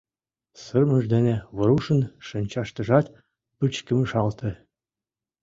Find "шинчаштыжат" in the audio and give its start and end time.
2.27-3.05